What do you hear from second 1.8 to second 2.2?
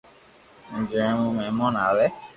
آوي